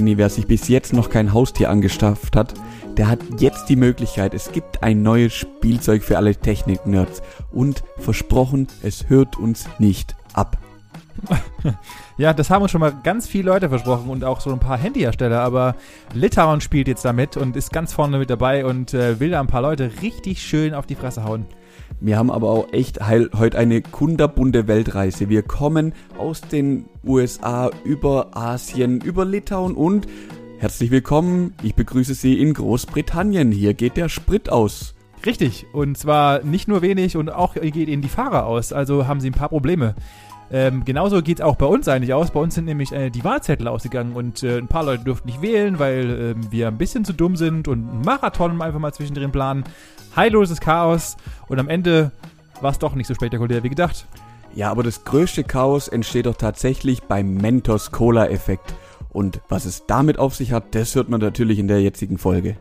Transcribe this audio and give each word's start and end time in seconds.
Benny, 0.00 0.16
wer 0.16 0.30
sich 0.30 0.46
bis 0.46 0.68
jetzt 0.68 0.94
noch 0.94 1.10
kein 1.10 1.34
Haustier 1.34 1.68
angeschafft 1.68 2.34
hat, 2.34 2.54
der 2.96 3.08
hat 3.08 3.18
jetzt 3.38 3.68
die 3.68 3.76
Möglichkeit. 3.76 4.32
Es 4.32 4.50
gibt 4.50 4.82
ein 4.82 5.02
neues 5.02 5.34
Spielzeug 5.34 6.02
für 6.02 6.16
alle 6.16 6.34
Technik-Nerds. 6.34 7.20
Und 7.52 7.84
versprochen, 7.98 8.66
es 8.82 9.10
hört 9.10 9.36
uns 9.38 9.68
nicht 9.78 10.16
ab. 10.32 10.56
Ja, 12.16 12.32
das 12.32 12.50
haben 12.50 12.62
uns 12.62 12.70
schon 12.70 12.80
mal 12.80 12.92
ganz 13.02 13.26
viele 13.26 13.50
Leute 13.50 13.68
versprochen 13.68 14.10
und 14.10 14.24
auch 14.24 14.40
so 14.40 14.52
ein 14.52 14.58
paar 14.58 14.78
Handyhersteller, 14.78 15.40
aber 15.40 15.74
Litauen 16.14 16.60
spielt 16.60 16.88
jetzt 16.88 17.04
damit 17.04 17.36
und 17.36 17.56
ist 17.56 17.72
ganz 17.72 17.92
vorne 17.92 18.18
mit 18.18 18.30
dabei 18.30 18.64
und 18.64 18.94
äh, 18.94 19.20
will 19.20 19.30
da 19.30 19.40
ein 19.40 19.46
paar 19.46 19.62
Leute 19.62 19.90
richtig 20.02 20.42
schön 20.42 20.74
auf 20.74 20.86
die 20.86 20.94
Fresse 20.94 21.24
hauen. 21.24 21.46
Wir 22.00 22.16
haben 22.16 22.30
aber 22.30 22.50
auch 22.50 22.72
echt 22.72 23.00
heute 23.00 23.58
eine 23.58 23.82
kunderbunte 23.82 24.68
Weltreise. 24.68 25.28
Wir 25.28 25.42
kommen 25.42 25.92
aus 26.16 26.40
den 26.40 26.86
USA 27.04 27.70
über 27.84 28.36
Asien, 28.36 29.00
über 29.00 29.24
Litauen 29.24 29.74
und 29.74 30.06
herzlich 30.58 30.90
willkommen. 30.90 31.54
Ich 31.62 31.74
begrüße 31.74 32.14
Sie 32.14 32.40
in 32.40 32.54
Großbritannien. 32.54 33.52
Hier 33.52 33.74
geht 33.74 33.96
der 33.96 34.08
Sprit 34.08 34.50
aus. 34.50 34.94
Richtig, 35.26 35.66
und 35.72 35.98
zwar 35.98 36.42
nicht 36.42 36.68
nur 36.68 36.80
wenig 36.80 37.16
und 37.16 37.28
auch 37.30 37.54
geht 37.54 37.76
Ihnen 37.76 38.00
die 38.00 38.08
Fahrer 38.08 38.46
aus, 38.46 38.72
also 38.72 39.06
haben 39.06 39.20
Sie 39.20 39.28
ein 39.28 39.34
paar 39.34 39.50
Probleme. 39.50 39.94
Ähm, 40.52 40.84
genauso 40.84 41.22
geht 41.22 41.38
es 41.38 41.44
auch 41.44 41.56
bei 41.56 41.66
uns 41.66 41.86
eigentlich 41.86 42.12
aus. 42.12 42.30
Bei 42.30 42.40
uns 42.40 42.54
sind 42.54 42.64
nämlich 42.64 42.92
äh, 42.92 43.10
die 43.10 43.22
Wahlzettel 43.22 43.68
ausgegangen 43.68 44.14
und 44.14 44.42
äh, 44.42 44.58
ein 44.58 44.66
paar 44.66 44.84
Leute 44.84 45.04
durften 45.04 45.28
nicht 45.28 45.42
wählen, 45.42 45.78
weil 45.78 46.34
äh, 46.38 46.50
wir 46.50 46.68
ein 46.68 46.78
bisschen 46.78 47.04
zu 47.04 47.12
dumm 47.12 47.36
sind 47.36 47.68
und 47.68 47.88
einen 47.88 48.00
Marathon 48.02 48.60
einfach 48.60 48.80
mal 48.80 48.92
zwischendrin 48.92 49.30
planen. 49.30 49.64
Heilloses 50.16 50.60
Chaos 50.60 51.16
und 51.48 51.60
am 51.60 51.68
Ende 51.68 52.10
war 52.60 52.72
es 52.72 52.78
doch 52.78 52.94
nicht 52.94 53.06
so 53.06 53.14
spektakulär 53.14 53.62
wie 53.62 53.68
gedacht. 53.68 54.06
Ja, 54.54 54.70
aber 54.70 54.82
das 54.82 55.04
größte 55.04 55.44
Chaos 55.44 55.86
entsteht 55.86 56.26
doch 56.26 56.36
tatsächlich 56.36 57.04
beim 57.04 57.34
Mentos 57.34 57.92
Cola 57.92 58.28
Effekt. 58.28 58.74
Und 59.10 59.40
was 59.48 59.64
es 59.64 59.86
damit 59.86 60.18
auf 60.18 60.34
sich 60.34 60.52
hat, 60.52 60.74
das 60.74 60.94
hört 60.94 61.08
man 61.08 61.20
natürlich 61.20 61.58
in 61.58 61.68
der 61.68 61.80
jetzigen 61.80 62.18
Folge. 62.18 62.56